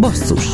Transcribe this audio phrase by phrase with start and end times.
[0.00, 0.46] Basszus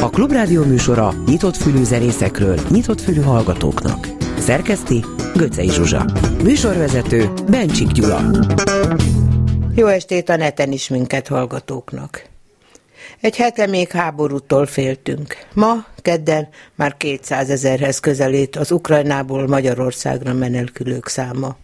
[0.00, 4.08] A Klubrádió műsora nyitott fülű zenészekről, nyitott fülű hallgatóknak.
[4.38, 6.04] Szerkeszti Göcej Zsuzsa
[6.42, 8.30] Műsorvezető Bencsik Gyula
[9.74, 12.32] Jó estét a neten is minket hallgatóknak!
[13.20, 15.36] Egy hete még háborútól féltünk.
[15.52, 21.56] Ma, kedden már 200 ezerhez közelít az Ukrajnából Magyarországra menekülők száma.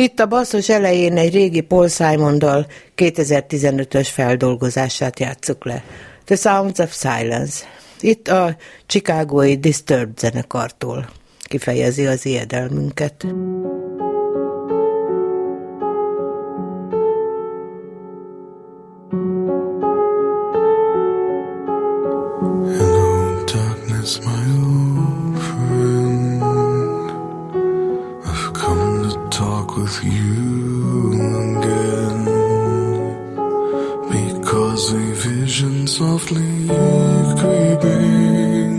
[0.00, 2.66] Itt a basszus elején egy régi Paul Simon-dal,
[2.96, 5.84] 2015-ös feldolgozását játsszuk le.
[6.24, 7.64] The Sounds of Silence.
[8.00, 11.08] Itt a Chicagói Disturbed zenekartól
[11.42, 13.26] kifejezi az ijedelmünket.
[22.78, 24.37] Hello, darkness, my
[29.88, 31.12] with you
[31.56, 32.24] again
[34.10, 36.68] because a vision softly
[37.40, 38.74] creeping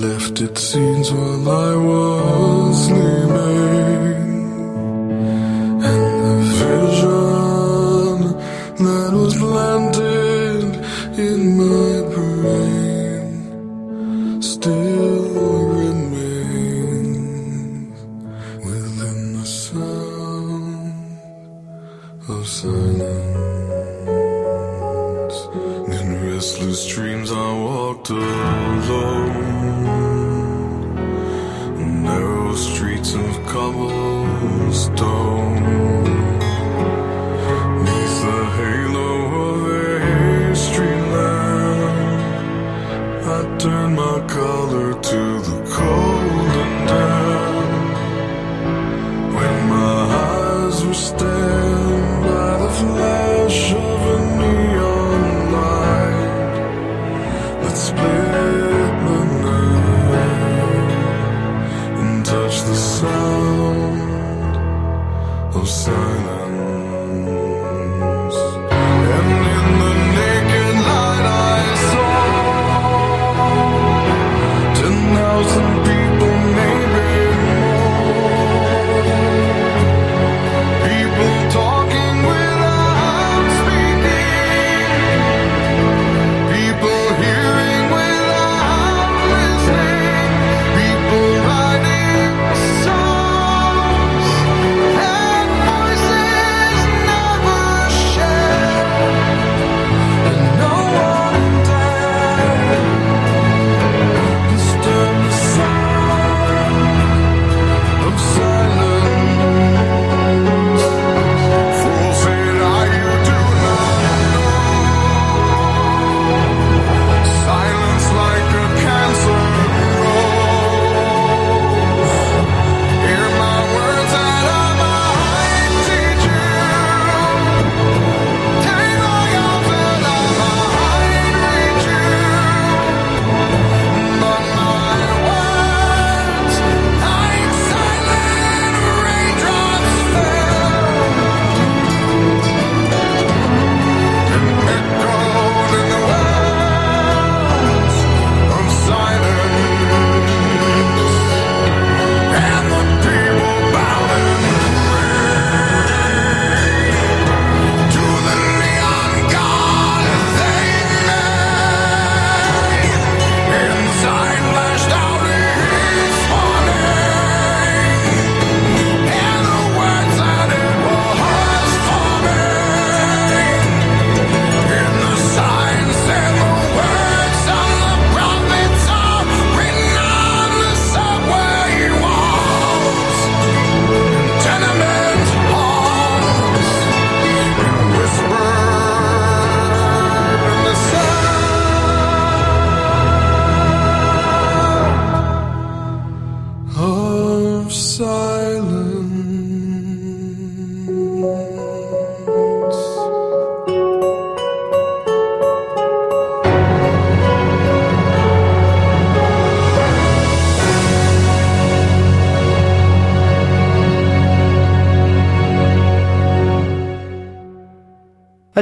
[0.00, 4.13] left its scenes while I was sleeping.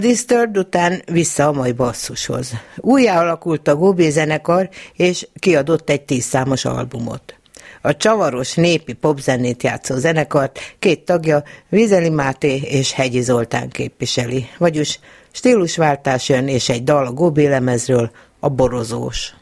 [0.03, 2.53] Disturbed után vissza a mai basszushoz.
[2.77, 7.35] Újjá alakult a Gobé zenekar, és kiadott egy tízszámos albumot.
[7.83, 14.99] A csavaros népi popzenét játszó zenekart két tagja, Vizeli Máté és Hegyi Zoltán képviseli, vagyis
[15.31, 18.11] stílusváltás jön és egy dal a Gobé lemezről,
[18.41, 19.35] a borozós.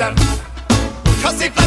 [0.00, 1.59] Cause if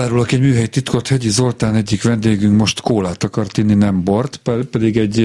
[0.00, 4.64] elárulok egy műhely titkot, Hegyi Zoltán egyik vendégünk most kólát akart inni, nem bort, pe-
[4.64, 5.16] pedig egy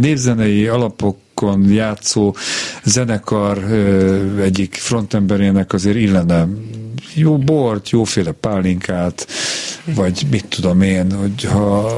[0.00, 2.34] névzenei alapokon játszó
[2.84, 3.58] zenekar
[4.40, 6.48] egyik frontemberének azért illene
[7.14, 9.26] jó bort, jóféle pálinkát,
[9.84, 11.90] vagy mit tudom én, hogy ha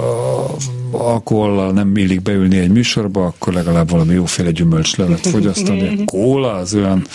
[0.90, 6.04] alkohollal nem illik beülni egy műsorba, akkor legalább valami jóféle gyümölcslevet fogyasztani.
[6.04, 7.06] Kóla az olyan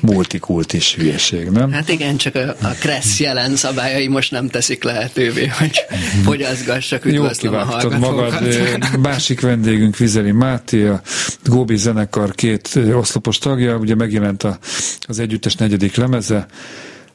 [0.00, 1.72] multikultis hülyeség, nem?
[1.72, 5.84] Hát igen, csak a, a Kressz jelen szabályai most nem teszik lehetővé, hogy
[6.24, 8.40] fogyaszgassak, Jó üdvözlöm a kivágtad hallgatókat.
[8.40, 9.00] magad.
[9.00, 11.00] Másik vendégünk Vizeli Máté, a
[11.44, 14.58] Góbi zenekar két oszlopos tagja, ugye megjelent a,
[15.00, 16.46] az együttes negyedik lemeze,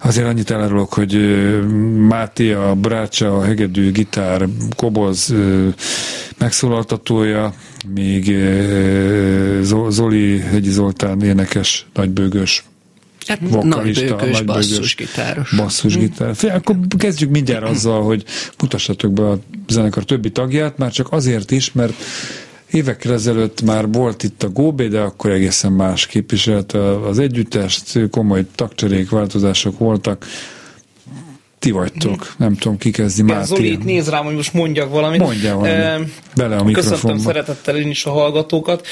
[0.01, 1.13] Azért annyit elárulok, hogy
[2.07, 5.33] Máté, a brácsa, a hegedű, gitár, koboz
[6.37, 7.53] megszólaltatója,
[7.93, 8.35] még
[9.89, 12.63] Zoli Hegyi Zoltán énekes, nagybőgös
[13.29, 15.55] Hát vokalista, nagybőgös, basszusgitáros.
[15.55, 16.35] Basszusgitár.
[16.35, 18.23] Fél, akkor kezdjük mindjárt azzal, hogy
[18.61, 21.93] mutassatok be a zenekar többi tagját, már csak azért is, mert
[22.71, 28.45] Évekkel ezelőtt már volt itt a Góbé, de akkor egészen más képviselte az együttest, komoly
[28.55, 30.25] tagcserék, változások voltak.
[31.59, 33.45] Ti vagytok, nem tudom, ki kezdi már.
[33.45, 35.19] Zoli, itt néz rám, hogy most mondjak valamit.
[35.19, 36.11] Mondja valamit.
[36.35, 36.95] Bele a mikrofonba.
[36.95, 38.87] Köszöntöm szeretettel én is a hallgatókat.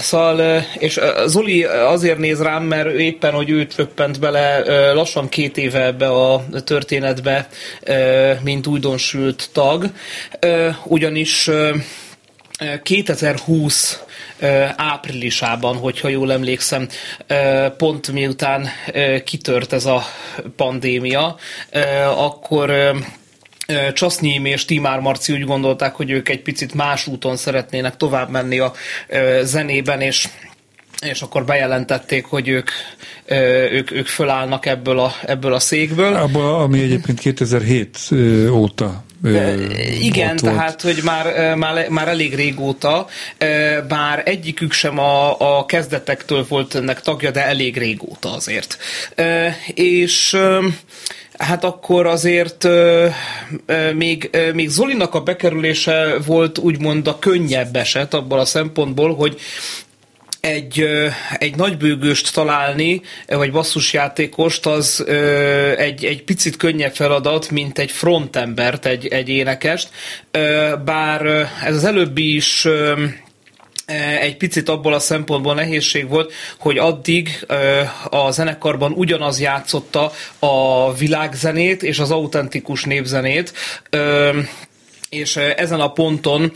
[0.00, 4.62] Szóval, és Zoli azért néz rám, mert éppen, hogy őt röppent bele
[4.92, 7.48] lassan két éve ebbe a történetbe,
[8.42, 9.90] mint újdonsült tag.
[10.84, 11.50] Ugyanis
[12.82, 14.00] 2020
[14.76, 16.88] áprilisában, hogyha jól emlékszem,
[17.76, 18.68] pont miután
[19.24, 20.02] kitört ez a
[20.56, 21.36] pandémia,
[22.16, 22.94] akkor
[23.92, 28.58] Csasznyím és Timár Marci úgy gondolták, hogy ők egy picit más úton szeretnének tovább menni
[28.58, 28.72] a
[29.42, 30.28] zenében, és
[31.00, 32.70] és akkor bejelentették, hogy ők,
[33.70, 36.14] ők, ők fölállnak ebből a, ebből a székből.
[36.14, 37.98] Abból, ami egyébként 2007
[38.50, 39.04] óta
[40.00, 43.06] igen, tehát, hogy már, már, már elég régóta,
[43.88, 48.78] bár egyikük sem a, a kezdetektől volt ennek tagja, de elég régóta azért.
[49.74, 50.38] És
[51.38, 52.68] Hát akkor azért
[53.94, 59.40] még, még Zolinak a bekerülése volt úgymond a könnyebb eset abban a szempontból, hogy
[60.46, 60.88] egy,
[61.38, 65.04] egy nagybőgőst találni, vagy basszusjátékost, az
[65.76, 69.88] egy, egy picit könnyebb feladat, mint egy frontembert, egy, egy énekest.
[70.84, 71.26] Bár
[71.64, 72.66] ez az előbbi is
[74.20, 77.46] egy picit abból a szempontból nehézség volt, hogy addig
[78.10, 83.52] a zenekarban ugyanaz játszotta a világzenét és az autentikus népzenét,
[85.08, 86.52] és ezen a ponton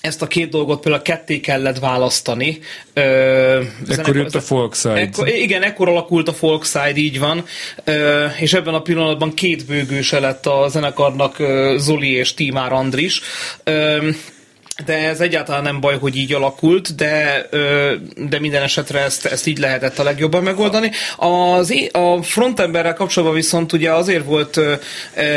[0.00, 2.58] ezt a két dolgot például ketté kellett választani.
[2.92, 4.94] Ö, ekkor jött a Folkside.
[4.94, 7.44] Ekkor, igen, ekkor alakult a Folkside, így van.
[7.84, 11.36] Ö, és ebben a pillanatban két bőgőse lett a zenekarnak
[11.76, 13.20] Zoli és Timár Andris.
[13.64, 14.08] Ö,
[14.84, 17.46] de ez egyáltalán nem baj, hogy így alakult, de,
[18.16, 20.90] de minden esetre ezt, ezt így lehetett a legjobban megoldani.
[21.16, 24.60] Az, a frontemberrel kapcsolatban viszont ugye azért volt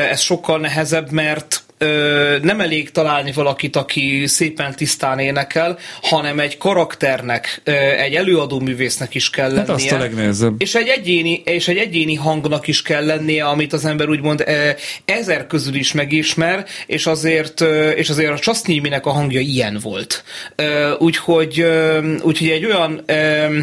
[0.10, 6.58] ez sokkal nehezebb, mert ö, nem elég találni valakit, aki szépen tisztán énekel, hanem egy
[6.58, 9.60] karakternek, ö, egy előadó művésznek is kell lennie.
[9.60, 10.62] Hát azt a legnehezebb.
[10.62, 14.70] És egy, egyéni, és egy egyéni hangnak is kell lennie, amit az ember úgymond ö,
[15.06, 20.24] ezer közül is megismer, és azért, ö, és azért a Csasznyiminek a hangja ilyen volt.
[20.56, 23.60] Ö, úgyhogy, ö, úgyhogy egy olyan ö,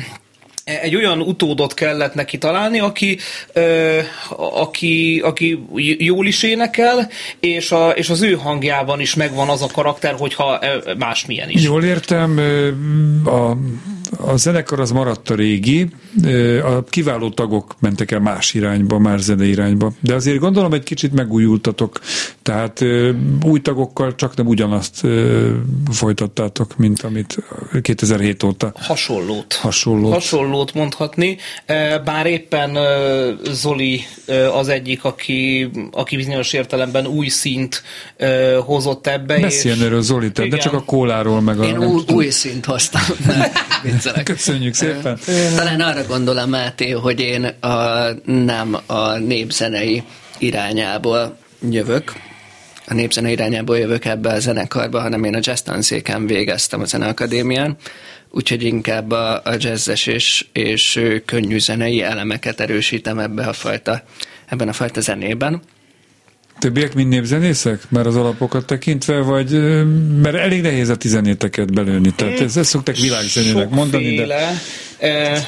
[0.83, 3.19] egy olyan utódot kellett neki találni, aki,
[3.53, 3.99] ö,
[4.37, 5.65] aki, aki
[5.99, 7.09] jól is énekel,
[7.41, 10.61] és, a, és az ő hangjában is megvan az a karakter, hogyha
[10.99, 11.63] másmilyen is.
[11.63, 12.39] Jól értem,
[13.25, 13.57] a
[14.19, 15.89] a zenekar az maradt a régi,
[16.65, 21.13] a kiváló tagok mentek el más irányba, más zene irányba, de azért gondolom egy kicsit
[21.13, 22.01] megújultatok,
[22.43, 22.85] tehát
[23.45, 25.01] új tagokkal csak nem ugyanazt
[25.91, 27.37] folytattátok, mint amit
[27.83, 28.73] 2007 óta.
[28.75, 29.53] Hasonlót.
[29.53, 30.13] Hasonlót.
[30.13, 31.37] Hasonlót mondhatni,
[32.05, 32.79] bár éppen
[33.51, 34.01] Zoli
[34.53, 37.83] az egyik, aki, aki bizonyos értelemben új szint
[38.65, 39.41] hozott ebbe.
[39.41, 41.65] Beszéljen erről Zoli, de csak a kóláról meg a...
[41.65, 43.03] Én új, új szint hoztam.
[44.03, 44.25] viccelek.
[44.25, 45.19] Köszönjük szépen.
[45.57, 50.03] Talán arra gondolom, Máté, hogy én a, nem a népzenei
[50.39, 51.37] irányából
[51.71, 52.13] jövök,
[52.87, 57.77] a népzene irányából jövök ebbe a zenekarba, hanem én a jazz tanszéken végeztem a zeneakadémián,
[58.31, 64.03] úgyhogy inkább a, a jazzes és, és könnyű zenei elemeket erősítem ebbe a fajta,
[64.47, 65.61] ebben a fajta zenében.
[66.61, 67.81] Többiek mind népzenészek?
[67.89, 69.51] Már az alapokat tekintve, vagy
[70.23, 74.61] mert elég nehéz a tizenéteket belőni, tehát ezt, ezt szokták világzenének mondani, de...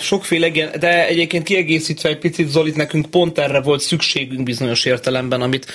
[0.00, 5.40] Sokféle, igen, de egyébként kiegészítve egy picit Zolit, nekünk pont erre volt szükségünk bizonyos értelemben,
[5.40, 5.66] amit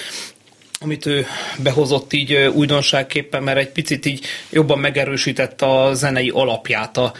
[0.79, 1.25] amit ő
[1.63, 7.13] behozott így újdonságképpen, mert egy picit így jobban megerősítette a zenei alapját a,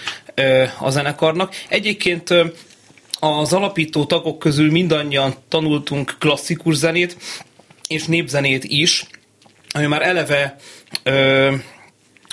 [0.79, 1.55] a zenekarnak.
[1.69, 2.33] Egyébként
[3.19, 7.17] az alapító tagok közül mindannyian tanultunk klasszikus zenét,
[7.87, 9.05] és népzenét is,
[9.73, 10.55] ami már eleve
[11.03, 11.55] ö,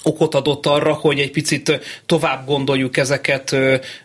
[0.05, 3.57] okot adott arra, hogy egy picit tovább gondoljuk ezeket,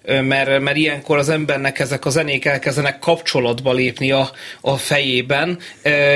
[0.05, 5.59] mert, mert ilyenkor az embernek ezek a zenék elkezdenek kapcsolatba lépni a, a fejében,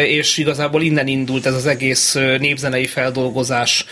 [0.05, 3.85] és igazából innen indult ez az egész népzenei feldolgozás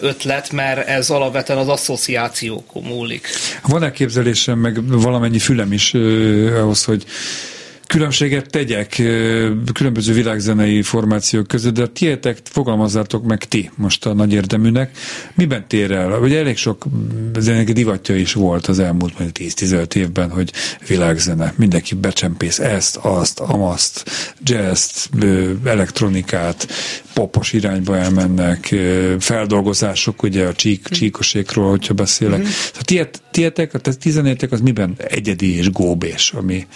[0.00, 3.28] ötlet, mert ez alapvetően az asszociációkon múlik.
[3.62, 7.04] Van elképzelésem, meg valamennyi fülem is ahhoz, hogy
[7.86, 9.02] különbséget tegyek
[9.72, 14.96] különböző világzenei formációk között, de a tietek fogalmazzátok meg ti most a nagy érdeműnek.
[15.34, 16.20] Miben tér el?
[16.20, 16.84] Ugye elég sok
[17.38, 20.52] zenek divatja is volt az elmúlt 10-15 évben, hogy
[20.88, 21.54] világzene.
[21.56, 24.10] Mindenki becsempész ezt, azt, amazt,
[24.42, 25.06] jazz
[25.64, 26.68] elektronikát,
[27.14, 28.74] popos irányba elmennek,
[29.18, 32.38] feldolgozások, ugye a csík, csíkosékról, hogyha beszélek.
[32.38, 32.50] Mm-hmm.
[32.80, 36.66] Tiet, tietek, a tizenétek az miben egyedi és góbés, ami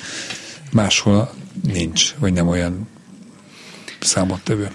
[0.72, 1.32] máshol
[1.62, 2.88] nincs, vagy nem olyan
[4.00, 4.70] számottevő?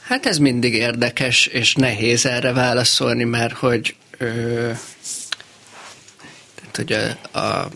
[0.00, 4.70] Hát ez mindig érdekes, és nehéz erre válaszolni, mert hogy, ö,
[6.54, 7.70] tehát, hogy a, a,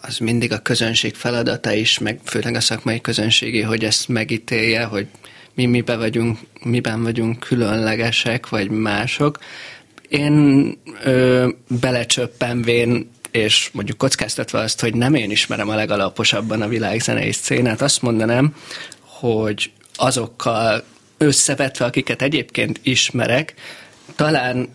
[0.00, 5.06] az mindig a közönség feladata is, meg főleg a szakmai közönségé, hogy ezt megítélje, hogy
[5.54, 9.38] mi miben vagyunk, miben vagyunk különlegesek, vagy mások.
[10.08, 11.48] Én ö,
[11.80, 18.02] belecsöppenvén és mondjuk kockáztatva azt, hogy nem én ismerem a legalaposabban a világzenei szcénát, azt
[18.02, 18.54] mondanám,
[19.00, 20.84] hogy azokkal
[21.18, 23.54] összevetve, akiket egyébként ismerek,
[24.14, 24.68] talán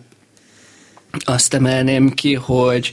[1.24, 2.92] azt emelném ki, hogy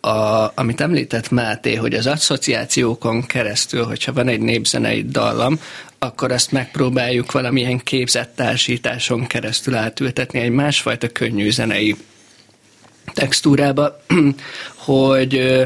[0.00, 5.60] a, amit említett Máté, hogy az asszociációkon keresztül, hogyha van egy népzenei dallam,
[5.98, 11.96] akkor azt megpróbáljuk valamilyen képzett társításon keresztül átültetni egy másfajta könnyű zenei
[13.12, 14.02] textúrába,
[14.86, 15.60] hogy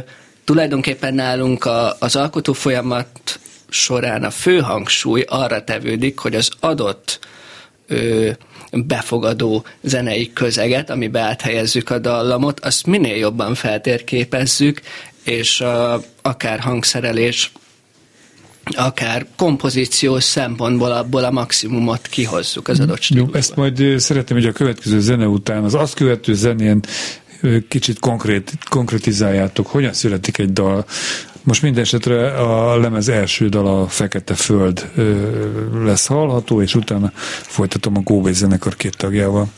[0.44, 3.38] tulajdonképpen nálunk a, az alkotó folyamat
[3.68, 7.18] során a fő hangsúly arra tevődik, hogy az adott
[7.86, 8.30] ö,
[8.70, 14.80] befogadó zenei közeget, amibe áthelyezzük a dallamot, azt minél jobban feltérképezzük,
[15.24, 17.52] és a, akár hangszerelés,
[18.64, 23.32] akár kompozíciós szempontból abból a maximumot kihozzuk az adott stílusban.
[23.32, 26.80] Jó, ezt majd szeretném, hogy a következő zene után, az azt követő zenén
[27.68, 30.84] kicsit konkrét, konkretizáljátok, hogyan születik egy dal.
[31.42, 34.90] Most minden esetre a lemez első dal a Fekete Föld
[35.84, 37.12] lesz hallható, és utána
[37.42, 39.48] folytatom a Góbé zenekar két tagjával.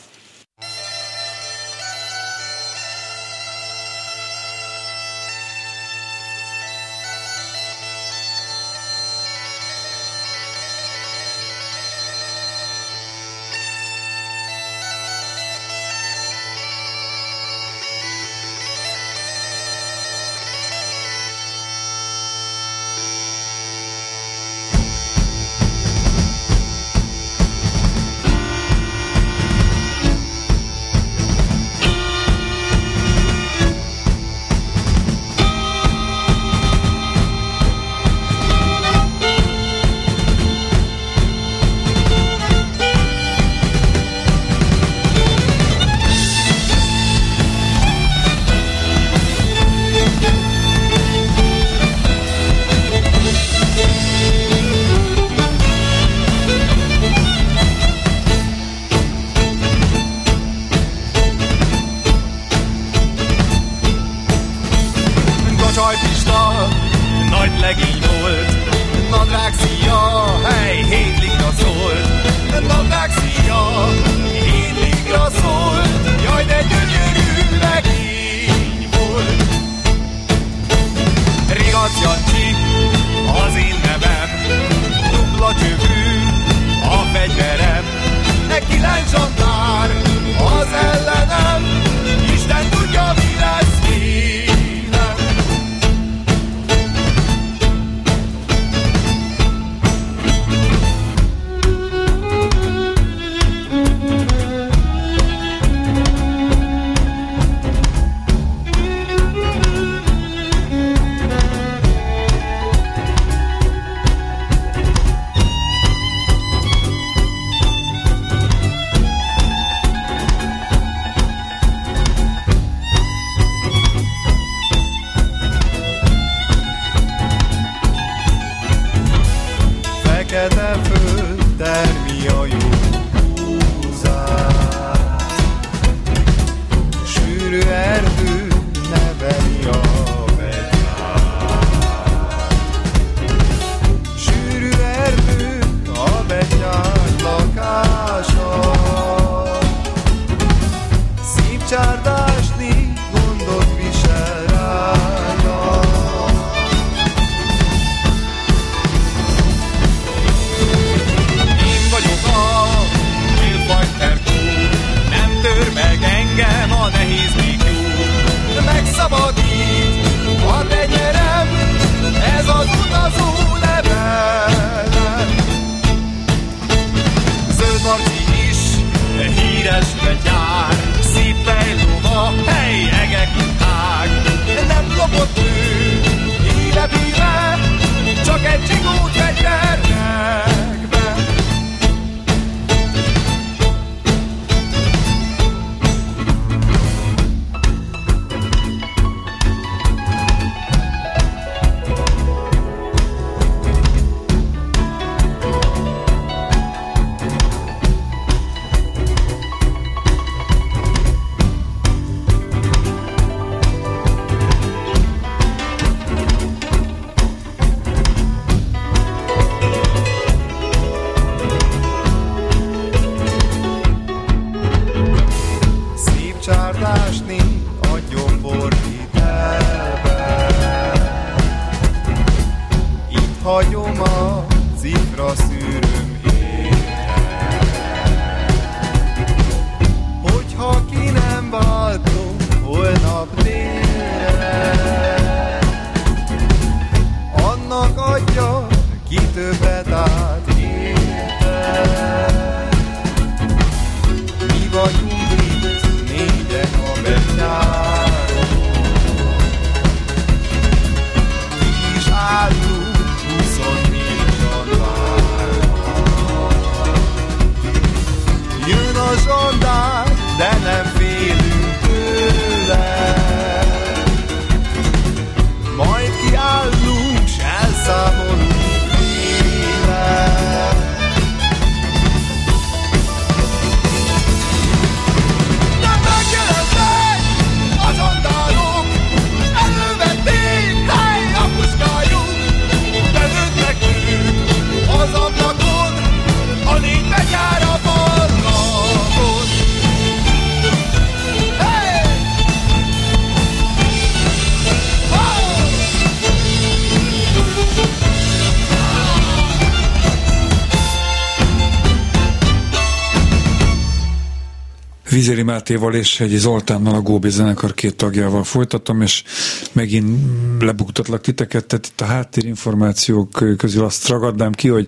[315.29, 319.23] Vizéri Mátéval és egy Zoltánnal a Góbi zenekar két tagjával folytatom, és
[319.71, 320.19] megint
[320.59, 324.87] lebuktatlak titeket, tehát itt a háttérinformációk közül azt ragadnám ki, hogy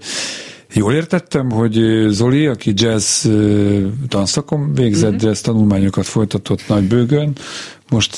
[0.74, 3.28] Jól értettem, hogy Zoli, aki jazz
[4.08, 5.28] tanszakon végzett, uh-huh.
[5.28, 7.38] jazz tanulmányokat folytatott Nagybőgön,
[7.90, 8.18] most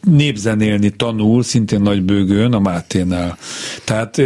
[0.00, 3.38] népzenélni tanul, szintén nagybőgőn, a Máténál.
[3.84, 4.22] Tehát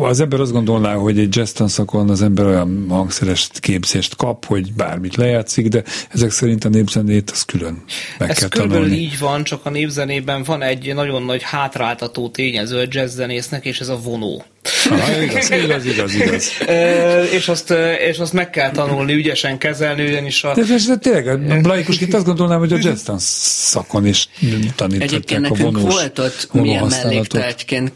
[0.00, 4.72] az ember azt gondolná, hogy egy jazz tanszakon az ember olyan hangszeres képzést kap, hogy
[4.72, 7.82] bármit lejátszik, de ezek szerint a népzenét az külön
[8.18, 9.04] meg Ez kell körülbelül tanulni.
[9.04, 13.88] így van, csak a népzenében van egy nagyon nagy hátráltató tényező a jazzzenésznek, és ez
[13.88, 14.44] a vonó.
[14.90, 16.52] Aha, igaz, igaz, igaz, igaz.
[16.66, 17.74] Ö, és, azt,
[18.08, 20.54] és azt meg kell tanulni, ügyesen kezelni, ugyanis a...
[20.54, 24.28] De, de, de tényleg, laikusként azt gondolnám, hogy a jazz tanszakon is
[24.76, 27.92] tanították Egyébként a nekünk vonós volt ott milyen melléktárgyként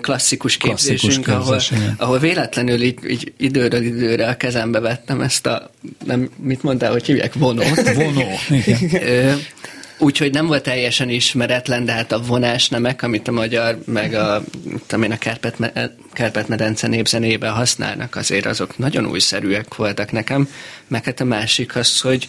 [0.00, 1.94] klasszikus Klasszikus képzésünk, ahol, képzés, igen.
[1.98, 5.70] ahol véletlenül így, így időről időre a kezembe vettem ezt a,
[6.04, 7.94] nem, mit mondtál, hogy hívják, vonót.
[7.94, 9.38] Vonó, igen.
[9.98, 14.42] Úgyhogy nem volt teljesen ismeretlen, de hát a vonásnemek, amit a magyar, meg a,
[14.86, 20.48] tudom én, a Kárpát- Kárpát-medence népzenében használnak, azért azok nagyon újszerűek voltak nekem.
[20.88, 22.28] Meg hát a másik az, hogy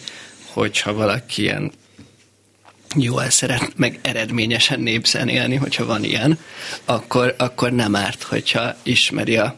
[0.52, 1.72] hogyha valaki ilyen
[2.96, 6.38] jól szeret, meg eredményesen népzenélni, hogyha van ilyen,
[6.84, 9.56] akkor, akkor nem árt, hogyha ismeri a,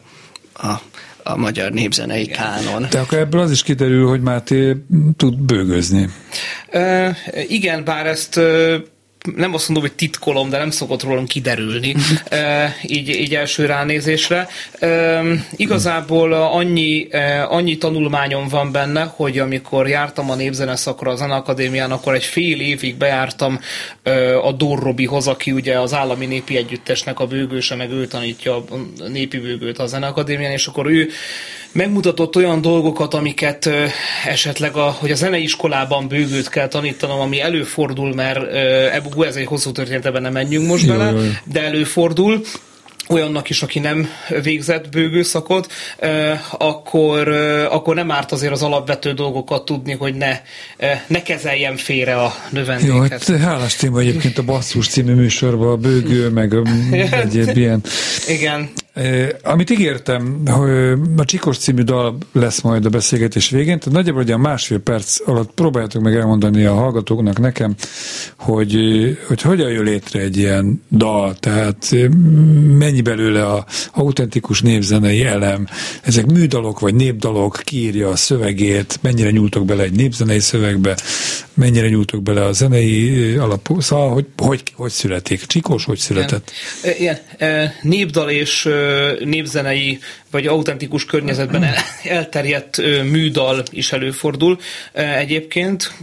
[0.53, 0.81] a,
[1.23, 2.87] a magyar népzenei kánon.
[2.89, 4.75] De akkor ebből az is kiderül, hogy Máté
[5.17, 6.09] tud bőgözni.
[7.47, 8.39] Igen, bár ezt
[9.35, 11.95] nem azt mondom, hogy titkolom, de nem szokott rólam kiderülni,
[12.29, 14.47] ö, így, így első ránézésre.
[14.79, 17.17] Ö, igazából annyi, ö,
[17.49, 22.61] annyi tanulmányom van benne, hogy amikor jártam a népzene szakra a Zeneakadémián, akkor egy fél
[22.61, 23.59] évig bejártam
[24.03, 28.55] ö, a Dór Robihoz, aki ugye az állami népi együttesnek a bőgőse, meg ő tanítja
[28.55, 28.63] a
[29.07, 31.09] népi bőgőt a Zeneakadémián, és akkor ő
[31.71, 33.85] megmutatott olyan dolgokat, amiket ö,
[34.25, 38.53] esetleg, a, hogy a zeneiskolában bőgőt kell tanítanom, ami előfordul, mert
[38.93, 41.29] ebből ez egy hosszú történet, ebben nem menjünk most Jó, bele, jó, jó.
[41.43, 42.41] de előfordul,
[43.11, 44.07] olyannak is, aki nem
[44.43, 45.71] végzett bőgőszakot,
[46.51, 47.27] akkor,
[47.69, 50.39] akkor nem árt azért az alapvető dolgokat tudni, hogy ne,
[51.07, 53.27] ne kezeljen félre a Jó, növendéket.
[53.27, 56.53] hát hálás téma egyébként a Basszus című műsorban, a bőgő, meg
[57.11, 57.83] egyéb ilyen.
[58.27, 58.69] Igen.
[59.43, 60.69] Amit ígértem, hogy
[61.17, 65.51] a Csikos című dal lesz majd a beszélgetés végén, tehát nagyjából egy másfél perc alatt
[65.51, 67.75] próbáljátok meg elmondani a hallgatóknak nekem,
[68.37, 68.75] hogy,
[69.27, 72.09] hogy hogyan jön létre egy ilyen dal, tehát eh,
[72.77, 75.67] mennyi belőle a autentikus népzenei elem,
[76.01, 80.97] ezek műdalok vagy népdalok, kiírja a szövegét, mennyire nyúltok bele egy népzenei szövegbe,
[81.61, 85.45] mennyire nyúltok bele a zenei alapú, szóval hogy, hogy, hogy születik?
[85.45, 86.51] Csikos hogy született?
[86.83, 86.97] Igen.
[86.97, 88.69] Ilyen e, népdal és
[89.19, 89.99] népzenei
[90.31, 94.59] vagy autentikus környezetben el- elterjedt műdal is előfordul.
[94.93, 95.93] Egyébként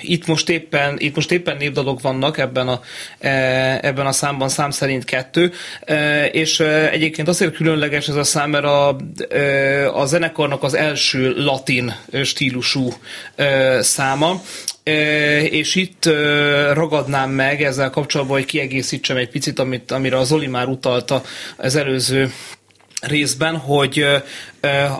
[0.00, 2.80] itt most éppen itt most éppen népdalok vannak ebben a,
[3.80, 5.52] ebben a számban, szám szerint kettő,
[6.32, 8.96] és egyébként azért különleges ez a szám, mert a,
[9.94, 12.92] a zenekarnak az első latin stílusú
[13.80, 14.42] száma,
[15.50, 16.04] és itt
[16.72, 21.22] ragadnám meg ezzel kapcsolatban, hogy kiegészítsem egy picit, amit, amire az Zoli már utalta
[21.56, 22.32] az előző
[23.00, 24.06] részben, hogy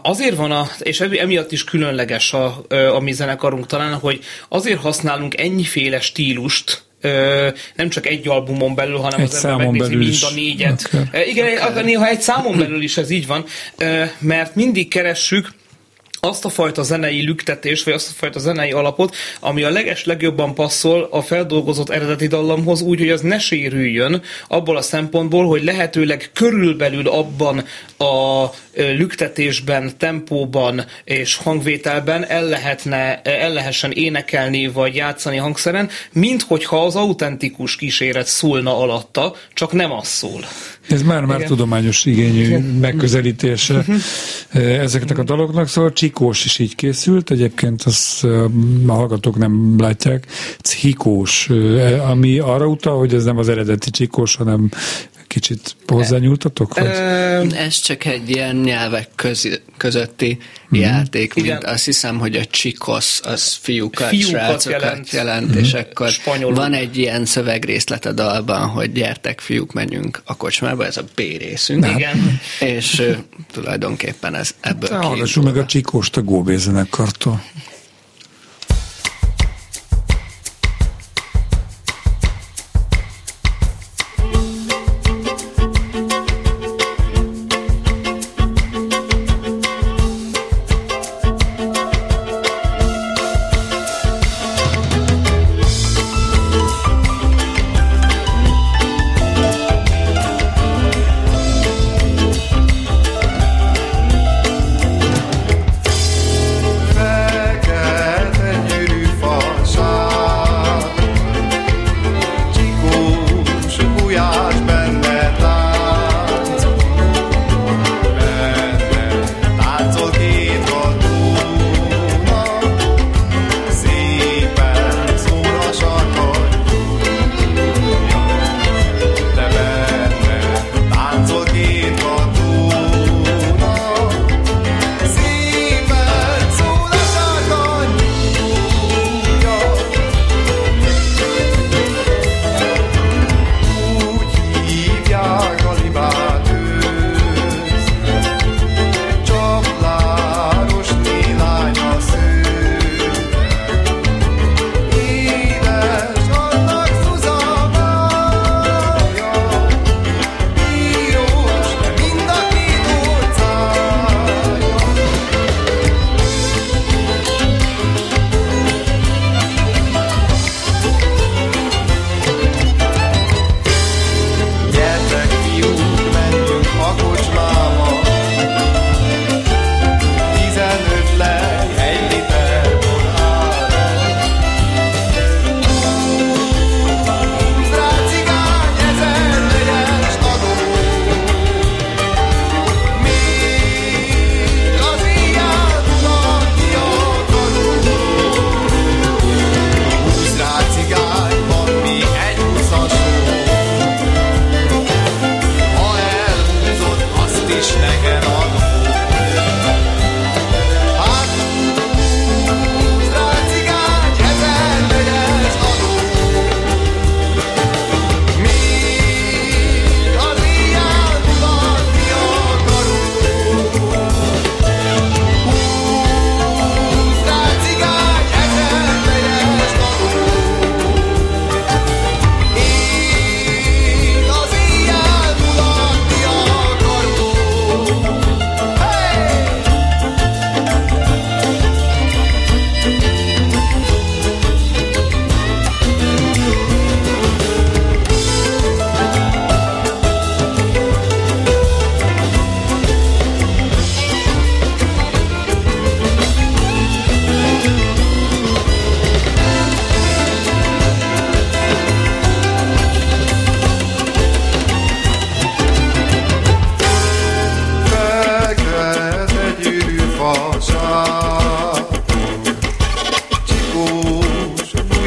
[0.02, 4.80] azért van, a, és emi- emiatt is különleges a, a mi zenekarunk talán, hogy azért
[4.80, 6.84] használunk ennyiféle stílust
[7.74, 10.90] nem csak egy albumon belül, hanem egy az ember megnézi mind a négyet.
[10.92, 11.26] Akár.
[11.28, 11.84] Igen, akár.
[11.84, 13.44] néha egy számon belül is ez így van,
[14.18, 15.48] mert mindig keressük,
[16.26, 20.54] azt a fajta zenei lüktetést, vagy azt a fajta zenei alapot, ami a leges legjobban
[20.54, 26.30] passzol a feldolgozott eredeti dallamhoz, úgy, hogy az ne sérüljön abból a szempontból, hogy lehetőleg
[26.34, 27.64] körülbelül abban
[27.98, 36.84] a lüktetésben, tempóban és hangvételben el, lehetne, el lehessen énekelni vagy játszani hangszeren, mint hogyha
[36.84, 40.44] az autentikus kíséret szólna alatta, csak nem az szól.
[40.88, 42.62] Ez már-már tudományos igényű Igen.
[42.62, 43.96] megközelítése mhm.
[44.60, 50.26] ezeknek a daloknak, szóval Csikós is így készült, egyébként azt a hallgatók nem látják,
[50.58, 51.50] Csikós,
[52.08, 54.70] ami arra utal, hogy ez nem az eredeti Csikós, hanem
[55.32, 56.72] kicsit hozzányúltatok?
[56.72, 56.86] Hogy?
[57.54, 60.82] Ez csak egy ilyen nyelvek köz, közötti mm-hmm.
[60.82, 61.62] játék, mint Igen.
[61.64, 65.58] azt hiszem, hogy a csikosz az fiúkat, fiúkat srácokat jelent, jelent mm-hmm.
[65.58, 66.54] és akkor Spanyolul.
[66.54, 71.18] van egy ilyen szövegrészlet a dalban, hogy gyertek fiúk, menjünk a kocsmába, ez a B
[71.18, 71.86] részünk.
[71.86, 72.40] Igen.
[72.60, 73.02] És
[73.52, 77.42] tulajdonképpen ez ebből hát, Hallgassuk meg a csikóst a Góbézenekartól.
[77.54, 77.71] A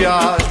[0.06, 0.45] God.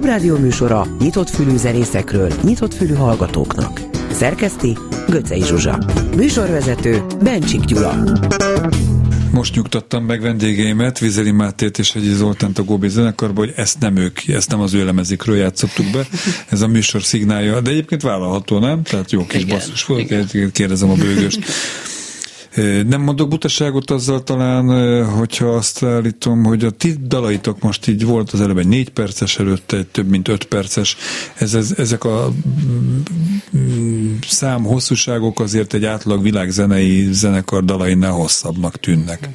[0.00, 3.80] Klubrádió műsora nyitott fülű zenészekről, nyitott fülű hallgatóknak.
[4.12, 4.76] Szerkeszti
[5.08, 5.78] Göcej Zsuzsa.
[6.16, 8.04] Műsorvezető Bencsik Gyula.
[9.32, 13.96] Most nyugtattam meg vendégeimet, Vizeli Mátét és Hegyi Zoltánt a Góbi zenekarban, hogy ezt nem
[13.96, 16.06] ők, ezt nem az ő lemezikről játszottuk be.
[16.48, 18.82] Ez a műsor szignálja, de egyébként vállalható, nem?
[18.82, 21.44] Tehát jó kis basszus volt, kérdezem a bőgöst.
[22.86, 28.30] Nem mondok butaságot azzal talán, hogyha azt állítom, hogy a ti dalaitok most így volt
[28.30, 30.96] az előbb egy négy perces, előtte egy több mint öt perces.
[31.34, 32.32] Ez, ez, ezek a
[33.56, 39.28] mm, szám hosszúságok azért egy átlag világzenei zenekar dalainál hosszabbnak tűnnek.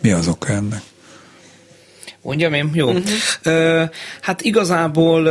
[0.00, 0.82] Mi az oka ennek?
[2.22, 2.70] Mondjam én?
[2.74, 2.86] Jó.
[2.86, 3.04] Uh-huh.
[3.44, 3.82] Uh,
[4.20, 5.26] hát igazából,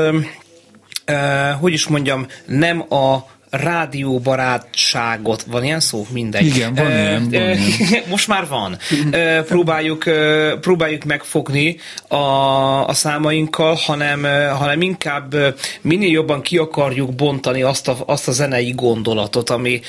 [1.08, 6.06] uh, hogy is mondjam, nem a rádióbarátságot, van ilyen szó?
[6.12, 6.46] Mindegy.
[6.46, 7.24] Igen, van ilyen.
[7.24, 7.58] Van ilyen.
[8.10, 8.78] Most már van.
[9.46, 10.04] próbáljuk,
[10.62, 12.16] próbáljuk megfogni a,
[12.88, 14.24] a számainkkal, hanem,
[14.58, 15.36] hanem inkább
[15.82, 19.82] minél jobban ki akarjuk bontani azt a, azt a zenei gondolatot, ami,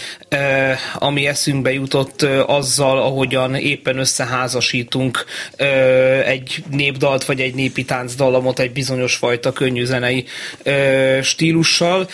[0.94, 5.24] ami eszünkbe jutott azzal, ahogyan éppen összeházasítunk
[6.24, 10.24] egy népdalt, vagy egy népi táncdallamot egy bizonyos fajta könnyű zenei
[11.22, 12.08] stílussal,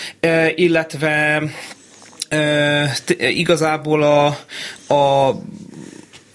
[0.55, 1.38] illetve
[3.19, 4.27] igazából a,
[4.95, 5.35] a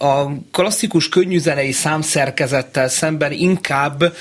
[0.04, 4.14] a klasszikus könnyűzenei számszerkezettel szemben inkább,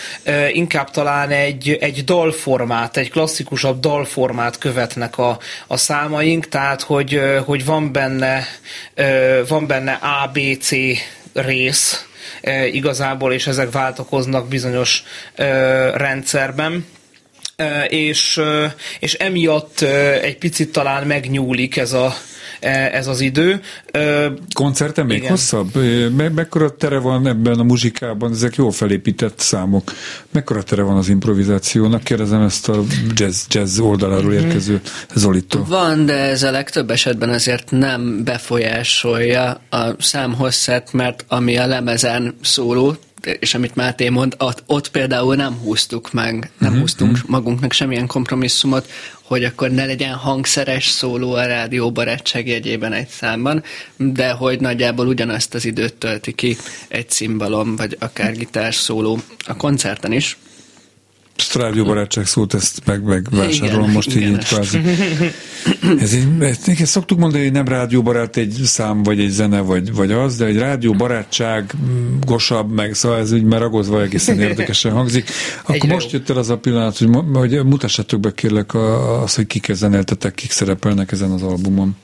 [0.51, 7.65] inkább talán egy, egy dalformát, egy klasszikusabb dalformát követnek a, a számaink, tehát hogy, hogy
[7.65, 8.43] van benne,
[9.47, 10.71] van benne A, B, C
[11.33, 12.05] rész
[12.71, 15.03] igazából, és ezek váltakoznak bizonyos
[15.95, 16.85] rendszerben
[17.87, 18.41] és,
[18.99, 19.81] és emiatt
[20.21, 22.13] egy picit talán megnyúlik ez a,
[22.59, 23.61] e, ez az idő.
[24.53, 25.29] Koncerten még Igen.
[25.29, 25.75] hosszabb?
[26.15, 28.31] Me- mekkora tere van ebben a muzsikában?
[28.31, 29.91] Ezek jól felépített számok.
[30.31, 32.03] Mekkora tere van az improvizációnak?
[32.03, 34.45] Kérdezem ezt a jazz, jazz oldaláról mhm.
[34.45, 34.81] érkező
[35.13, 35.65] Zolitól.
[35.67, 42.35] Van, de ez a legtöbb esetben azért nem befolyásolja a számhosszát, mert ami a lemezen
[42.41, 47.29] szóló, és amit Máté mond, ott, ott például nem húztuk meg, nem uh-huh, húztunk uh-huh.
[47.29, 48.89] magunknak semmilyen kompromisszumot,
[49.21, 53.63] hogy akkor ne legyen hangszeres szóló a rádió barátság jegyében egy számban,
[53.97, 56.57] de hogy nagyjából ugyanazt az időt tölti ki
[56.87, 60.37] egy cimbalom, vagy akár gitár szóló a koncerten is,
[61.53, 64.79] Rádió barátság szót ezt meg, megvásárolom most igen, így, így kvázi.
[65.99, 70.11] Ez így, ezt szoktuk mondani, hogy nem rádióbarát egy szám, vagy egy zene, vagy, vagy
[70.11, 71.73] az, de egy rádióbarátság
[72.25, 75.29] gosabb, meg szóval ez úgy már ragozva egészen érdekesen hangzik.
[75.61, 78.73] Akkor egy most jött el az a pillanat, hogy, hogy mutassatok be kérlek
[79.23, 81.95] az, hogy kik zeneltetek, kik szerepelnek ezen az albumon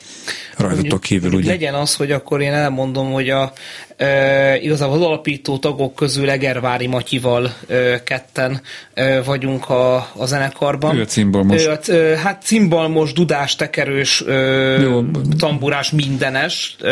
[0.60, 1.50] rajtatok kívül, ugye?
[1.50, 3.54] Legyen az, hogy akkor én elmondom, hogy a
[3.98, 8.62] e, igazából az alapító tagok közül Egervári Matyival e, ketten
[8.94, 10.98] e, vagyunk a, a zenekarban.
[10.98, 11.66] Ő a cimbalmos.
[11.66, 14.34] Ő a, e, hát cimbalmos, dudás, tekerős, e,
[14.82, 15.04] Jó.
[15.38, 16.88] tamburás, mindenes, e,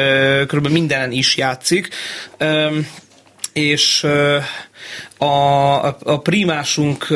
[0.45, 1.89] körülbelül mindenen is játszik.
[2.37, 2.69] E,
[3.53, 4.43] és e,
[5.17, 7.07] a, a primásunk,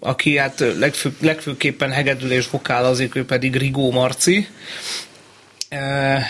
[0.00, 4.46] aki hát legfő, legfőképpen hegedül és vokálozik, ő pedig Rigó Marci,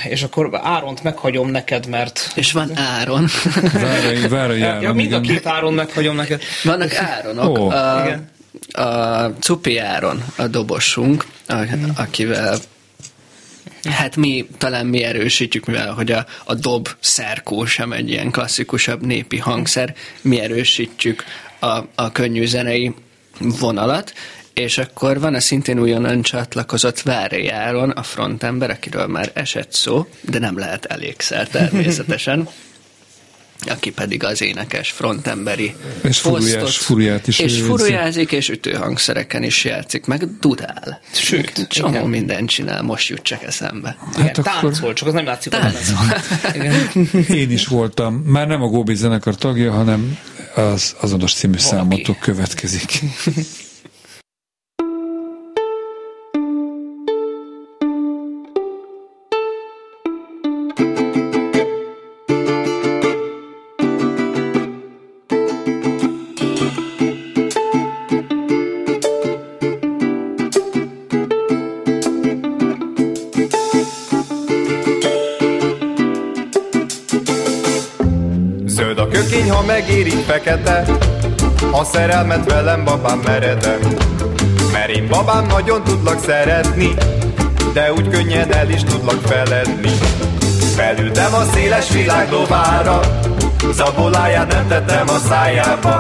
[0.09, 2.33] és akkor Áront meghagyom neked, mert...
[2.35, 3.27] És van Áron.
[3.73, 4.83] Várj, várj, Áron.
[4.83, 6.43] Ja, mind a két Áron meghagyom neked.
[6.63, 7.59] Vannak Áronok.
[7.59, 7.75] Oh.
[7.75, 8.31] A, igen.
[8.73, 11.67] a Cupi Áron, a dobosunk, a,
[11.97, 12.59] akivel
[13.89, 19.07] Hát mi talán mi erősítjük, mivel hogy a, a dob szerkó sem egy ilyen klasszikusabb
[19.07, 21.25] népi hangszer, mi erősítjük
[21.59, 22.95] a, a könnyű zenei
[23.39, 24.13] vonalat,
[24.55, 30.07] és akkor van a szintén újonnan csatlakozott Vári Járon, a frontember, akiről már esett szó,
[30.21, 32.49] de nem lehet elégszer természetesen
[33.67, 40.07] aki pedig az énekes frontemberi és furujás, furuját is és furujázik, és ütőhangszereken is játszik,
[40.07, 41.01] meg dudál.
[41.13, 43.97] Sőt, csomó mindent csinál, most jut csak eszembe.
[43.99, 44.45] Hát Igen, akkor...
[44.45, 45.53] táncol, csak az nem látszik.
[45.53, 46.21] Táncol.
[47.37, 50.19] Én is voltam, már nem a Góbi zenekar tagja, hanem
[50.55, 51.75] az azonos című Valaki.
[51.75, 53.01] számotok következik.
[80.27, 80.85] Fekete,
[81.73, 83.79] a szerelmet velem babám meredem.
[84.73, 86.95] Mert én babám nagyon tudlak szeretni,
[87.73, 89.91] de úgy könnyen el is tudlak feledni.
[90.77, 93.01] Felültem a széles világ lovára,
[93.73, 95.97] zaboláját nem tettem a szájába,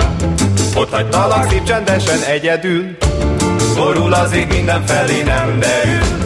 [0.76, 2.96] Ott hagytalak szép csendesen egyedül
[3.74, 6.19] Borul az ég mindenfelé nem derül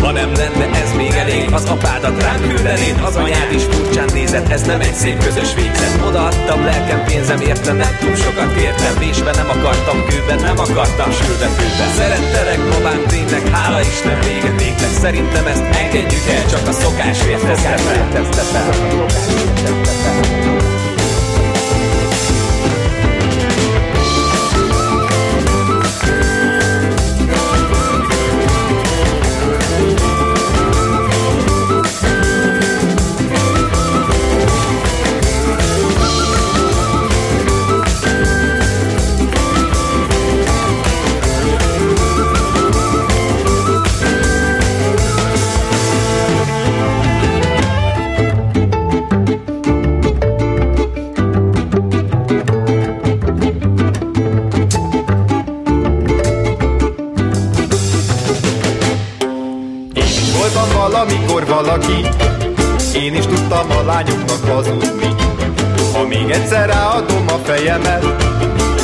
[0.00, 4.48] ha nem lenne ez még elég, az apádat rám küldenéd Az anyád is furcsán nézett,
[4.48, 6.02] ez nem egy szép közös végzet.
[6.06, 8.98] Odaadtam lelkem, pénzem érte, nem túl sokat értem.
[8.98, 14.90] Vésbe nem akartam kőben, nem akartam sülve főben Szerettelek, babám, tényleg, hála Isten, vége végleg.
[15.00, 18.70] Szerintem ezt engedjük el, csak a szokás vértezte fel
[61.62, 62.08] valaki.
[62.94, 65.14] Én is tudtam a lányoknak hazudni.
[65.92, 68.04] Ha még egyszer ráadom a fejemet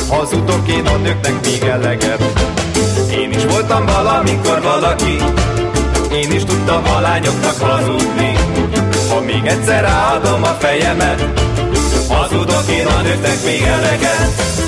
[0.09, 2.21] Hazudok én a nőknek még eleget.
[3.11, 5.15] Én is voltam valamikor valaki.
[6.13, 8.33] Én is tudtam a lányoknak hazudni.
[9.09, 11.41] Ha még egyszer ráadom a fejemet
[12.09, 14.66] Hazudok én a nőknek még eleget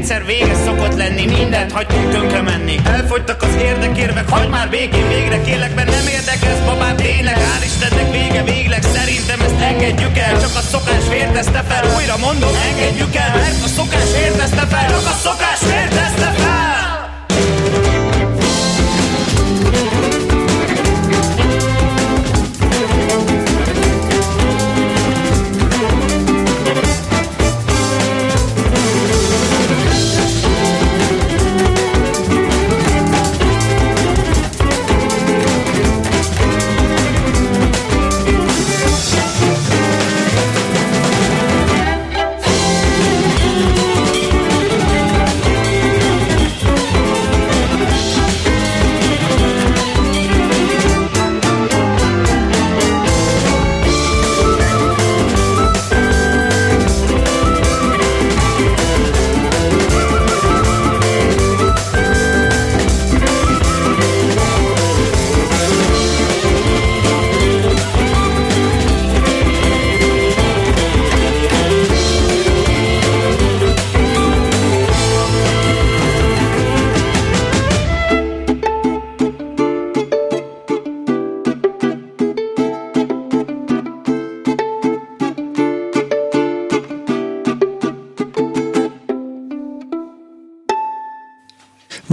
[0.00, 2.76] egyszer vége szokott lenni, mindent hagytunk tönkre menni.
[2.84, 8.10] Elfogytak az érdekérvek, hagyd már békén végre, kérlek, mert nem érdekes, babám, tényleg, hál' Istennek
[8.10, 13.36] vége végleg, szerintem ezt engedjük el, csak a szokás vértezte fel, újra mondom, engedjük el,
[13.36, 16.39] mert a szokás vértezte fel, csak a szokás vértezte fel.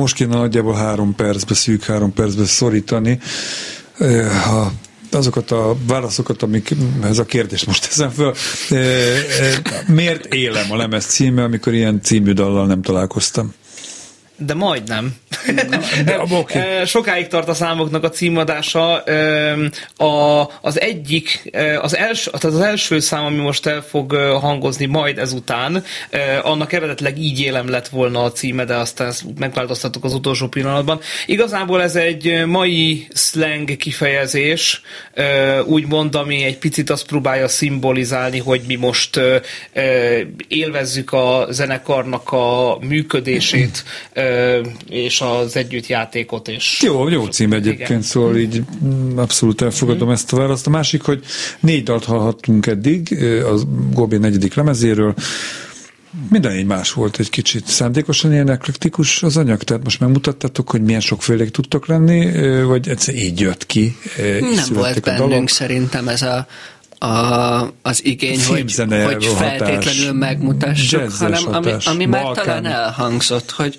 [0.08, 3.20] Most kéne nagyjából három percbe, szűk három percbe szorítani.
[4.44, 4.72] Ha
[5.12, 8.34] azokat a válaszokat, amik, ez a kérdés most teszem föl,
[9.88, 13.54] miért élem a lemez címe, amikor ilyen című dallal nem találkoztam?
[14.38, 15.16] De majdnem.
[16.06, 16.62] De, okay.
[16.86, 19.04] Sokáig tart a számoknak a címadása.
[19.98, 25.18] A, az egyik, az első, tehát az első szám, ami most el fog hangozni majd
[25.18, 25.84] ezután,
[26.42, 31.00] annak eredetleg így élem lett volna a címe, de aztán ezt megváltoztattuk az utolsó pillanatban.
[31.26, 34.82] Igazából ez egy mai slang kifejezés,
[35.66, 39.20] úgymond, ami egy picit azt próbálja szimbolizálni, hogy mi most
[40.48, 43.84] élvezzük a zenekarnak a működését,
[44.90, 46.48] és az együttjátékot.
[46.48, 48.02] És jó, jó cím egyébként, igen.
[48.02, 50.12] szóval így mm, abszolút elfogadom mm.
[50.12, 50.68] ezt a választ.
[50.68, 51.24] A másik, hogy
[51.60, 53.24] négy dalt hallhattunk eddig,
[53.54, 55.14] az Gobi negyedik lemezéről,
[56.30, 57.68] minden így más volt egy kicsit.
[57.68, 59.64] Szándékosan ilyen eklektikus az anyag?
[59.64, 63.96] Tehát most megmutattátok, hogy milyen sokfélék tudtak lenni, vagy egyszer így jött ki?
[64.40, 66.48] Nem volt bennünk szerintem ez a
[67.00, 68.76] a, az igény, hogy,
[69.06, 73.78] hogy feltétlenül megmutassuk, hanem ami, ami már talán elhangzott, hogy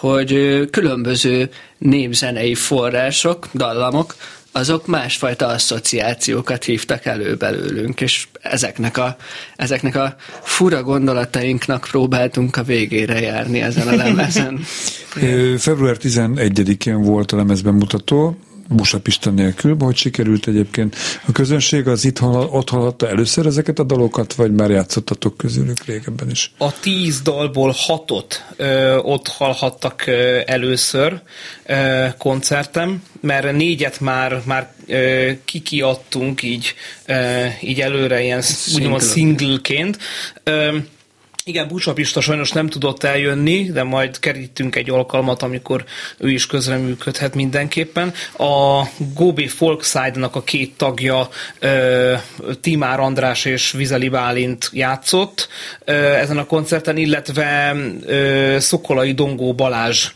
[0.00, 4.14] hogy különböző népzenei források, dallamok
[4.52, 9.16] azok másfajta asszociációkat hívtak elő belőlünk, és ezeknek a,
[9.56, 14.60] ezeknek a fura gondolatainknak próbáltunk a végére járni ezen a lemezen.
[15.58, 18.36] Február 11-én volt a lemezbemutató,
[18.72, 20.96] Busa Pista nélkül, hogy sikerült egyébként
[21.26, 25.84] a közönség az itt hall, ott hallotta először ezeket a dalokat, vagy már játszottatok közülük
[25.84, 26.52] régebben is?
[26.58, 31.20] A tíz dalból hatot ö, ott hallhattak ö, először
[31.66, 36.74] ö, koncertem, mert négyet már, már ö, kikiadtunk így,
[37.06, 38.42] ö, így előre ilyen
[38.74, 39.98] úgymond singleként.
[40.42, 40.76] Ö,
[41.50, 45.84] igen, Bucsa Pista sajnos nem tudott eljönni, de majd kerítünk egy alkalmat, amikor
[46.18, 48.12] ő is közreműködhet mindenképpen.
[48.38, 48.82] A
[49.14, 51.28] Gobi Folkside-nak a két tagja,
[52.60, 55.48] Timár András és Vizeli Bálint játszott
[55.84, 57.76] ezen a koncerten, illetve
[58.58, 60.08] Szokolai Dongó Balázs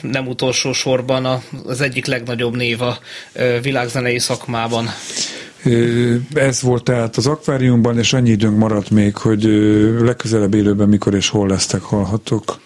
[0.00, 2.98] nem utolsó sorban az egyik legnagyobb név a
[3.62, 4.88] világzenei szakmában.
[6.34, 9.42] Ez volt tehát az akváriumban, és annyi időnk maradt még, hogy
[10.00, 12.58] legközelebb élőben mikor és hol lesztek hallhatók.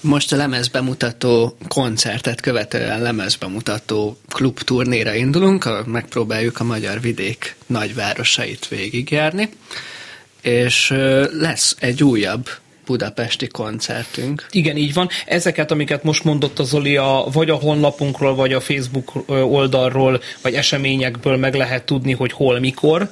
[0.00, 9.48] Most a lemezbemutató koncertet követően lemezbemutató klubturnéra indulunk, megpróbáljuk a magyar vidék nagyvárosait végigjárni,
[10.40, 10.94] és
[11.32, 12.48] lesz egy újabb
[12.92, 14.46] budapesti koncertünk.
[14.50, 15.08] Igen, így van.
[15.26, 20.54] Ezeket, amiket most mondott a Zoli, a, vagy a honlapunkról, vagy a Facebook oldalról, vagy
[20.54, 23.08] eseményekből meg lehet tudni, hogy hol, mikor.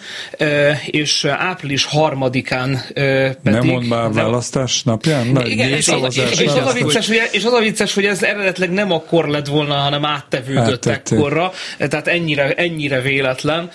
[0.87, 3.39] És április harmadikán pedig...
[3.43, 5.27] Nem mond már választás napján?
[5.27, 8.05] Na, igen, és, az, és, és, az a vicces, hogy, és az a vicces, hogy
[8.05, 11.53] ez eredetleg nem akkor lett volna, hanem áttevődött ekkorra.
[11.79, 13.71] Tehát ennyire, ennyire véletlen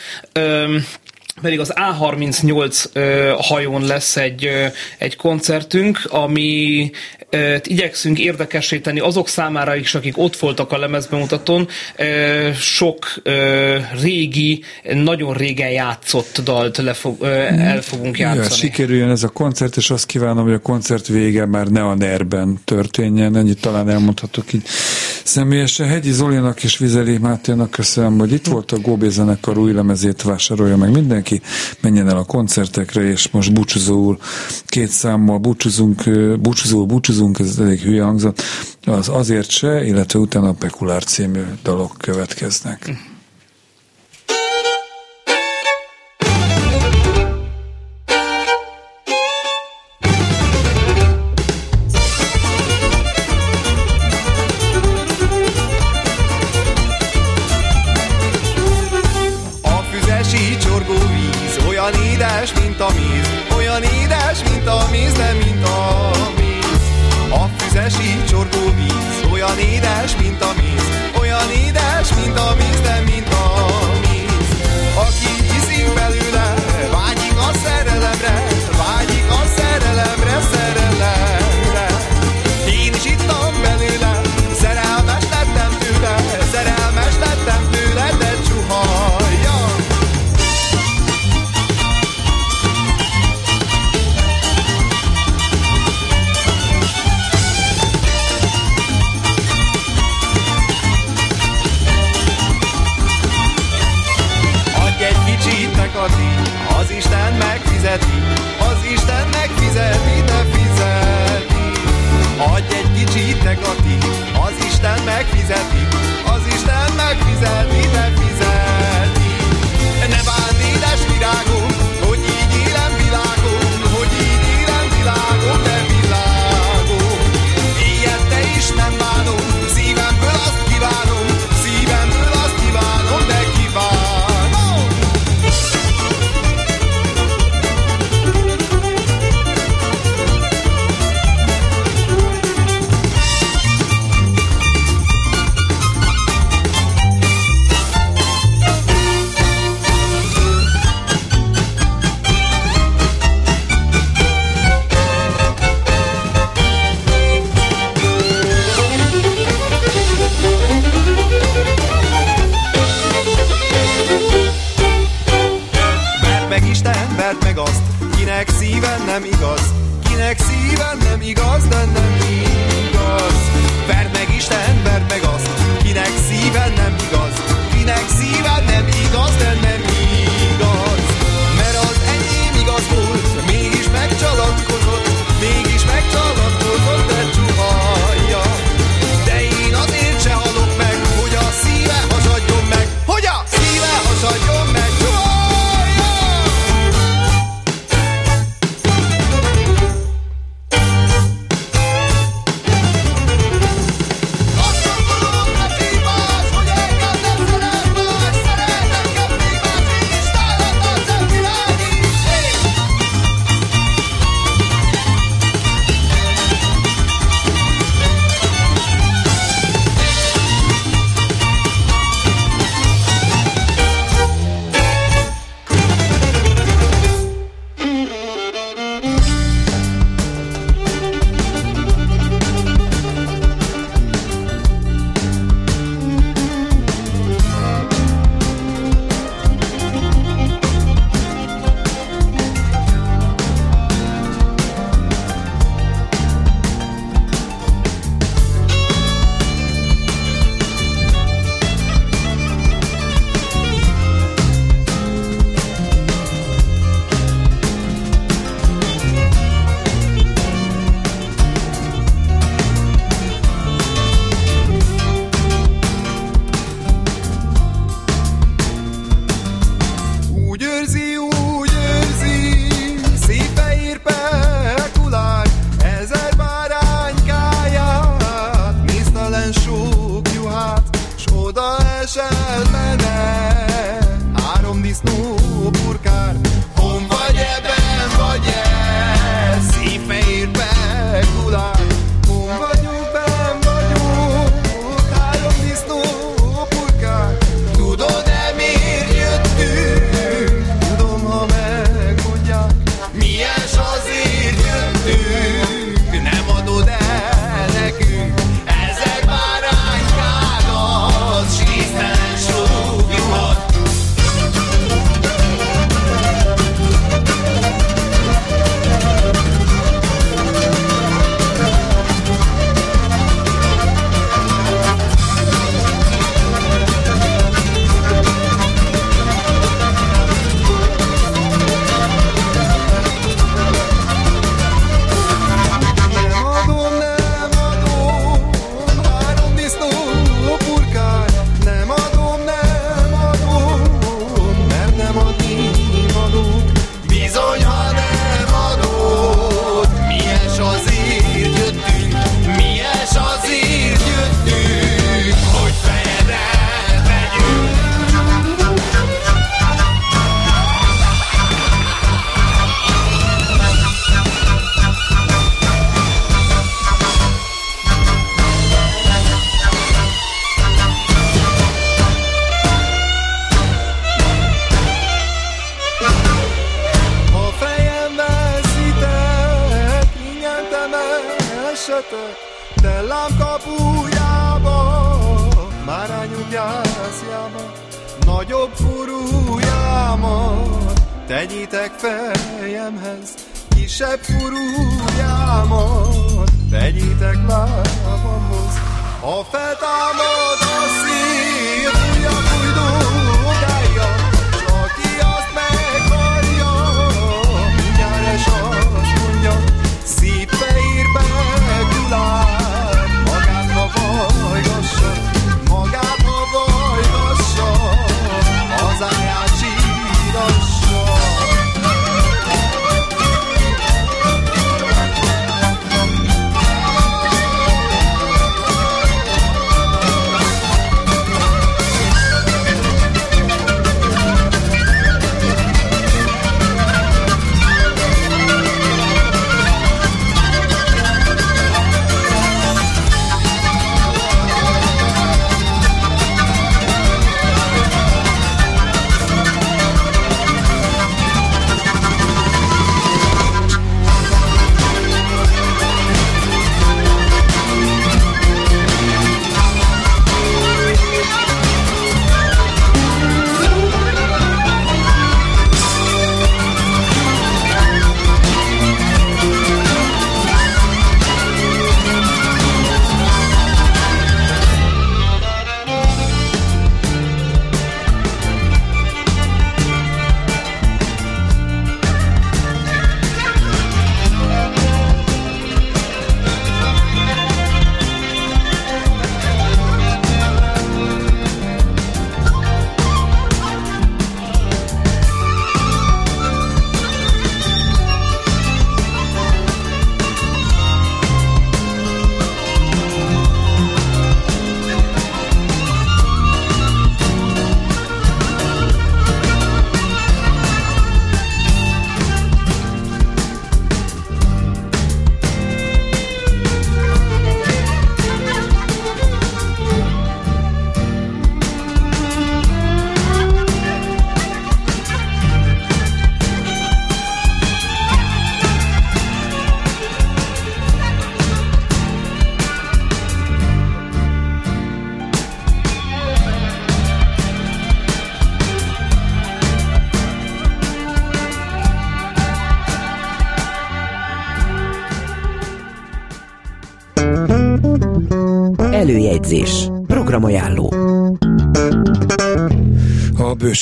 [1.42, 4.66] pedig az A38 ö, hajón lesz egy, ö,
[4.98, 6.92] egy koncertünk, ami
[7.30, 14.64] ö, igyekszünk érdekesíteni azok számára is, akik ott voltak a lemezbemutatón, ö, sok ö, régi,
[14.94, 18.46] nagyon régen játszott dalt lefog, ö, el fogunk játszani.
[18.46, 21.96] Ja, sikerüljön ez a koncert, és azt kívánom, hogy a koncert vége már ne a
[21.96, 24.64] nerben történjen, ennyit talán elmondhatok így
[25.26, 25.88] személyesen.
[25.88, 30.78] Hegyi Zolinak és Vizeli Máténak köszönöm, hogy itt volt a Góbé zenekar új lemezét vásárolja
[30.78, 31.41] meg minden mindenki
[31.82, 34.17] menjen el a koncertekre, és most búcsúzóul
[34.65, 36.03] két számmal búcsúzunk,
[36.39, 38.41] búcsúzóul búcsúzunk, ez elég hülye hangzott,
[38.86, 43.13] az azért se, illetve utána a Pekulár című dalok következnek.
[62.16, 66.82] édes, mint a víz, olyan édes, mint a víz, de mint a víz.
[67.30, 70.86] A füzesi csorgó víz, olyan édes, mint a víz,
[71.20, 73.66] olyan édes, mint a víz, de mint a
[74.01, 74.49] víz.
[74.95, 75.45] Aki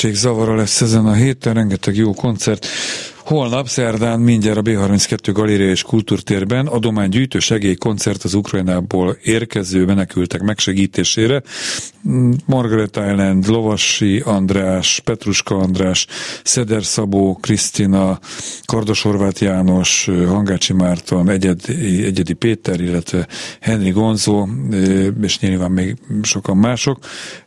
[0.03, 2.67] A bőség zavara lesz ezen a héten, rengeteg jó koncert.
[3.23, 11.41] Holnap, szerdán mindjárt a B32 Galéria és Kultúrtérben adománygyűjtő segélykoncert az Ukrajnából érkező menekültek megsegítésére.
[12.45, 16.07] Margaret Island, Lovasi András, Petruska András,
[16.43, 18.19] Szeder Szabó, Krisztina,
[18.65, 23.27] Kardos Horváth János, Hangácsi Márton, Egyedi, Egyedi Péter, illetve
[23.59, 24.47] Henry Gonzó,
[25.21, 26.99] és nyilván még sokan mások.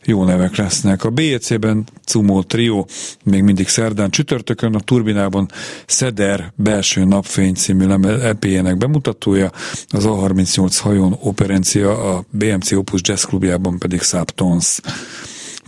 [0.05, 1.03] Jó nevek lesznek.
[1.03, 2.85] A BEC-ben Cumó Trio
[3.23, 5.49] még mindig szerdán csütörtökön, a Turbinában
[5.85, 9.51] Szeder belső napfény című EP-jének bemutatója,
[9.87, 14.79] az A38 hajón operencia, a BMC Opus Jazz Klubjában pedig Száptons.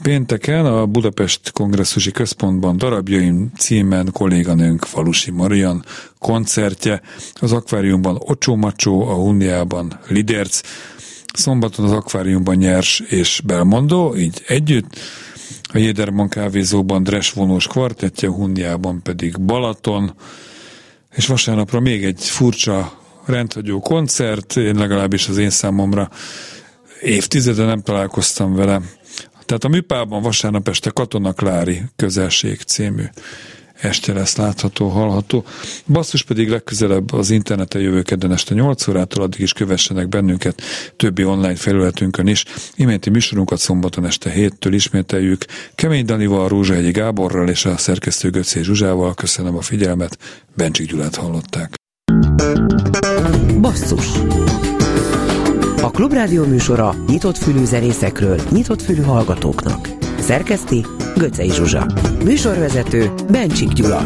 [0.02, 5.86] Pénteken a Budapest Kongresszusi Központban darabjaim címen kolléganőnk Falusi Marian
[6.20, 7.02] koncertje,
[7.34, 10.62] az akváriumban Ocsó Macsó, a Hundiában Liderc,
[11.34, 15.00] szombaton az akváriumban Nyers és Belmondó, így együtt,
[15.74, 20.16] a Jéderman kávézóban Dres vonós kvartettje, Hundiában pedig Balaton,
[21.16, 26.10] és vasárnapra még egy furcsa rendhagyó koncert, én legalábbis az én számomra
[27.02, 28.82] évtizede nem találkoztam vele.
[29.46, 33.04] Tehát a műpában vasárnap este Katona Klári közelség című
[33.82, 35.44] este lesz látható, hallható.
[35.88, 40.62] Basszus pedig legközelebb az interneten jövő kedden este 8 órától, addig is kövessenek bennünket
[40.96, 42.46] többi online felületünkön is.
[42.76, 45.46] Iménti műsorunkat szombaton este 7-től ismételjük.
[45.76, 49.14] Kemény Danival, Rózsahegyi Gáborral és a szerkesztő Göcé Zsuzsával.
[49.14, 50.18] Köszönöm a figyelmet.
[50.56, 51.74] Bencsik Gyulát hallották.
[53.62, 54.08] Basszus
[55.82, 59.89] a Klubrádió műsora nyitott fülű zenészekről, nyitott fülű hallgatóknak.
[60.20, 61.86] Szerkeszti Göcej Zsuzsa.
[62.24, 64.02] Műsorvezető Bencsik Gyula.